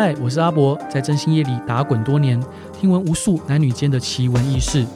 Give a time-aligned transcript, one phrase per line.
[0.00, 2.40] 嗨，我是阿博，在真心夜里打滚多年，
[2.72, 4.86] 听闻无数男女间的奇闻异事。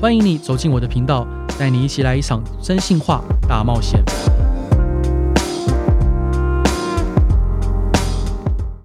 [0.00, 1.26] 欢迎你走进我的频道，
[1.58, 4.00] 带你一起来一场真心话大冒险。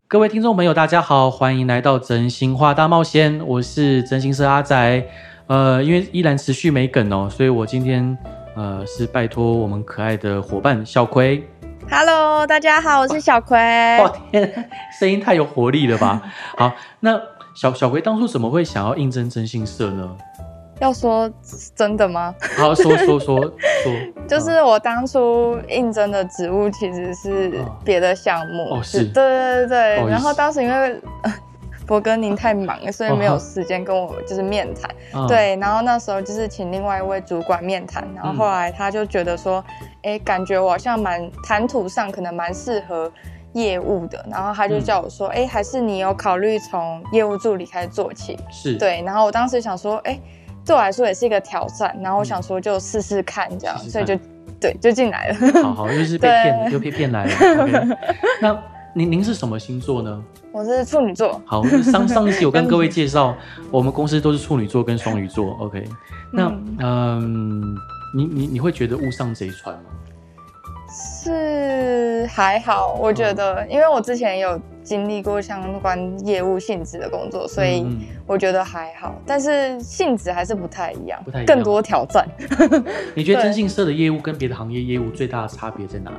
[0.08, 5.06] 各位听众朋友，大家好，欢迎来到真心话大冒险，我是真心社阿宅。
[5.46, 8.18] 呃，因为依然持续没梗哦，所以我今天
[8.56, 11.48] 呃是拜托我们可爱的伙伴小葵。
[11.92, 13.58] Hello，大家好，我是小葵。
[13.58, 16.22] 哇，哇天，声音太有活力了吧？
[16.56, 17.20] 好，那
[17.56, 20.08] 小小葵当初怎么会想要应征征信社呢？
[20.80, 21.30] 要说
[21.76, 22.34] 真的吗？
[22.58, 23.40] 好，说说说
[23.84, 23.94] 说。
[24.28, 27.52] 就是我当初应征的职务其实是
[27.84, 28.76] 别的项目。
[28.76, 29.04] 哦，是。
[29.06, 30.10] 对对对对。
[30.10, 31.02] 然后当时因为。
[31.90, 34.92] 博哥，您太忙了，所以没有时间跟我就是面谈。
[35.12, 39.66] 哦、对，然后那时候就是请另外一位主管面谈，然后后来他就觉得说，
[40.04, 43.12] 哎、嗯，感觉我好像蛮谈吐上可能蛮适合
[43.54, 48.38] 业务的，然后他就叫我说，哎、嗯，还是你有考虑从业务助理开始做起？
[48.52, 48.76] 是。
[48.76, 50.20] 对，然后我当时想说，哎，
[50.64, 54.16] 对我来说也是一个挑战，然后我想说就试试看这样，所以就
[54.62, 55.64] 对就进来了。
[55.64, 57.32] 好好，又是被骗 了，又被骗来了。
[57.32, 57.98] Okay.
[58.42, 58.64] 那。
[58.96, 60.24] 您您是什么星座呢？
[60.52, 61.40] 我是处女座。
[61.46, 63.36] 好，上上一期有跟各位 介绍，
[63.70, 65.56] 我们公司都是处女座跟双鱼座。
[65.60, 65.84] OK，
[66.34, 66.48] 那
[66.80, 67.20] 嗯、呃，
[68.16, 69.82] 你你你会觉得误上贼船吗？
[70.92, 77.86] 是还好，我觉得，因为我之前有经历过相关业务性质的工作，所以
[78.26, 79.14] 我觉得还好。
[79.24, 82.28] 但是性质还是不太一样，不太一样，更多挑战。
[83.14, 86.18] 你觉得征信社的业务跟别的行业业务最大的差别在哪里？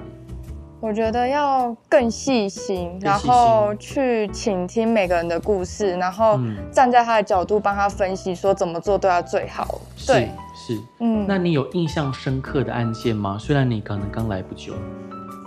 [0.80, 6.40] 我觉得要更细心，然后去倾听每个人的故事，然后
[6.72, 9.78] 站在他的角度帮他分析，说怎么做对他最好。
[10.06, 11.26] 对，是，是，嗯。
[11.28, 13.36] 那你有印象深刻的案件吗？
[13.38, 14.72] 虽然你可能刚来不久。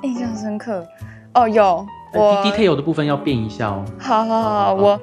[0.04, 0.86] 印象深刻，
[1.34, 1.84] 哦，有。
[2.14, 3.84] 我 detail 的部分要变一下哦。
[3.98, 5.02] 好好好，好我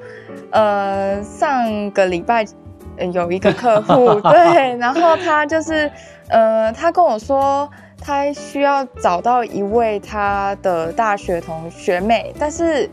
[0.51, 2.45] 呃上个礼拜
[3.11, 5.91] 有一个客户， 对，然后他就是
[6.29, 7.69] 呃他跟我说。
[8.01, 12.89] 他需要找到一位他的大学同学妹，但是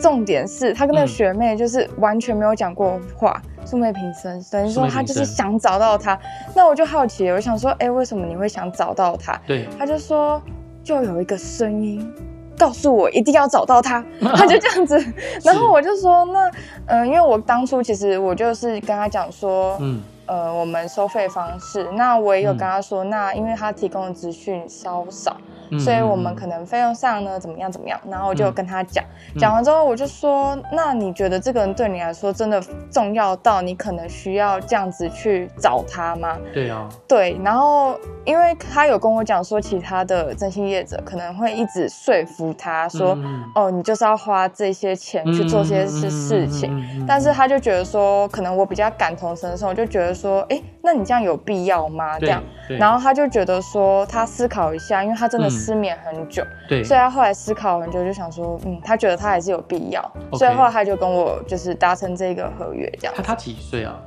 [0.00, 6.18] 重点是他跟那个学妹就是完全没有讲过话，素昧平生，等于说他就是想找到她。
[6.54, 9.40] 那我就好奇，我想说，哎、欸，为什么你会想找到他？
[9.46, 10.42] 对，他就说，
[10.82, 12.12] 就有一个声音
[12.58, 14.98] 告诉我一定要找到他， 他就这样子。
[15.44, 16.48] 然后我就说，那
[16.86, 20.02] 嗯、呃，因为我当初其实我就是跟他讲说，嗯。
[20.30, 25.36] 呃，我们收费方式，那我也有跟他说，嗯、那因为他提供的资讯稍少。
[25.78, 27.96] 所以，我们可能费用上呢，怎么样怎么样？
[28.10, 29.04] 然后我就跟他讲，
[29.38, 36.36] 讲完之后，我就说，那你觉得这个人对你来说真的重要到你可能需要这样子去找他吗？
[36.52, 37.38] 对啊，对。
[37.44, 43.16] 然后，因为他有跟我讲说，其他的征信业者可能会一直说服他说，
[43.54, 47.04] 哦，你就是要花这些钱去做这些事事情。
[47.06, 52.18] 但是他就觉得说，可能我比较感同身受，我就觉得说，哎，那你这样有必要吗？
[52.18, 52.42] 这样。
[52.78, 55.48] 然后他就觉得说，他思考一下，因为他真的。
[55.60, 60.00] 失眠很久，对，所以他后来思考很久，就想说，嗯，他觉得他还是有必要.
[60.32, 63.14] 所以后来他就跟我就是达成这个合约，这样。
[63.16, 64.00] 他他几岁啊？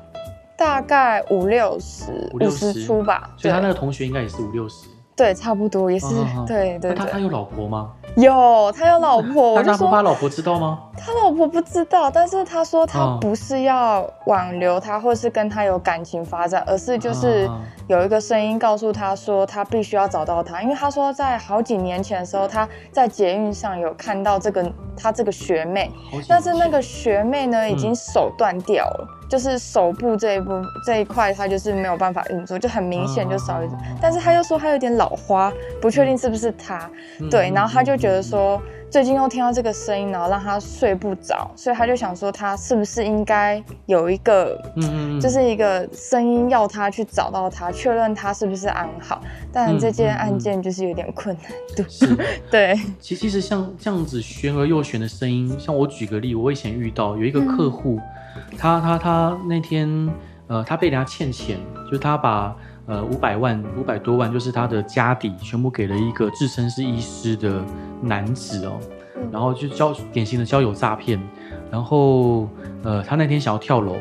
[0.58, 3.30] 大概五六十，五十出吧。
[3.38, 4.88] 所以他那个同学应该也是五六十。
[5.16, 6.08] 对，差不多也是，
[6.48, 6.94] 对，对。
[6.96, 7.92] 他他有老婆吗？
[8.16, 9.54] 有，他有老婆。
[9.56, 10.80] 我就说他老婆知道吗？
[10.98, 17.50] 他老婆不知道，但是他说他不是要挽留他，或是跟他有感情发展，而是就是
[17.88, 25.92] 有一个声音告诉他说，他必须要找到他，因为他说在好几年前的时候，他在捷运上有看到这个他这个学妹，
[26.28, 29.08] 但是那个学妹呢已经手断掉了。
[29.10, 30.52] 嗯就是手部这一部
[30.86, 33.80] 这一块，她就是没有办法运作，就很明显就少一点。
[34.00, 36.88] 但是他又说他有点老花，不确定是不是他。
[37.32, 38.62] 对，然后他就觉得说，
[38.92, 49.20] 最近又听到这个声音，然后让他睡不着，所以他就想说，他是不是应该有一个，嗯，就是一个声音要他去找到他，确认他是不是安好。
[49.52, 51.84] 但这件案件就是有点困难度。
[51.90, 52.16] 是，
[52.52, 52.80] 对。
[53.00, 58.00] 其其实像这样子悬而又玄的声音，像我举个例，我以前遇到有一个客户。
[58.58, 60.10] 他他他那天，
[60.48, 67.64] 呃，他被人家欠钱，就是他把呃五百万五百多万，就是他的家底全部给了一个自称是医师的
[68.02, 68.80] 男子哦，
[69.32, 71.20] 然后就交典型的交友诈骗，
[71.72, 72.48] 然后
[72.84, 73.96] 呃他那天想要跳楼，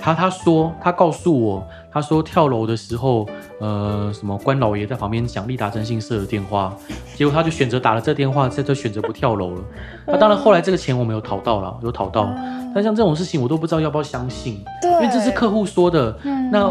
[0.00, 3.28] 他他说他告诉我，他说跳楼的时候，
[3.62, 6.76] 呃什么关老爷在旁边讲利达征信社的电话，
[7.14, 9.62] 结果他就选择打了这电话，这就选择不跳楼了。
[10.04, 12.28] 那 当然后来这个钱我们有讨到了，有讨到。
[12.74, 16.18] 但像这种事情，我都不知道要不要相信，因为这是客户说的。
[16.24, 16.70] 嗯，那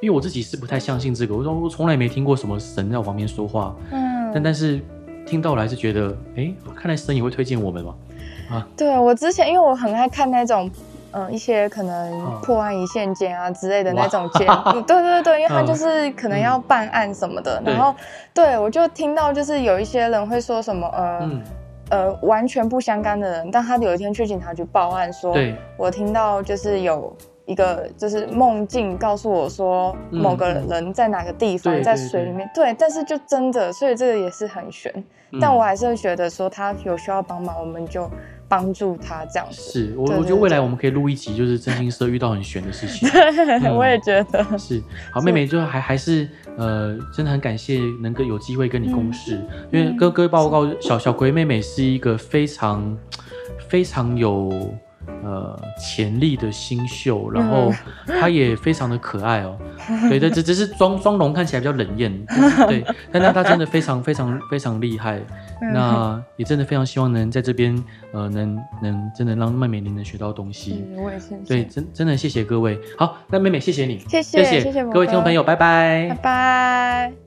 [0.00, 3.76] 因为我自己是不太相信这个，我说我从来没听过什么神在我旁边说话。
[3.90, 4.80] 嗯，但但是
[5.26, 7.94] 听到了还是觉得，哎，看来神也会推荐我们嘛。
[8.50, 10.70] 啊，对我之前因为我很爱看那种。
[11.14, 15.72] 嗯，一些可能破案一线间啊之类的那种节目，对对对，因为他就。
[15.74, 17.94] 是可能要办案什么的，嗯、然后
[18.32, 21.42] 对，我就听到就是有一些人会说什么呃、嗯、
[21.90, 25.36] 呃完全不相干的人，但他有一天去警察局报案说，
[25.76, 27.14] 我听到就是有
[27.46, 34.92] 一个就是梦境告诉我说某个人在哪个地方在水里面，对，对，但是就真的，所以这个也是很悬，
[35.32, 38.10] 嗯、但我还是会觉得说他有需要帮忙，我们就。
[38.46, 43.08] 帮助他这样子，是我，我觉得未来我们可以录一集，就是真心社遇到很悬的事情。
[43.64, 44.44] 嗯、我也觉得。
[44.58, 44.80] 是。
[45.10, 52.96] 好，妹妹就还还是呃，真的很感谢能够有机会跟你共事，嗯、因为哥哥报告小小葵妹妹是一个非常
[53.66, 54.52] 非常有。
[55.22, 57.72] 呃，潜力的新秀，然后
[58.06, 59.56] 他也非常的可爱哦。
[60.08, 62.12] 对 对，这只是妆妆容看起来比较冷艳，
[62.68, 65.20] 对，但那他真的非常非常非常厉害。
[65.72, 67.74] 那也真的非常希望能在这边，
[68.12, 70.84] 呃，能能真的让妹妹您能学到东西。
[70.96, 71.34] 我也是。
[71.46, 72.78] 对，真真的谢谢各位。
[72.98, 77.23] 好，那妹妹谢谢你，谢谢谢谢各位听众朋友，拜拜，拜拜。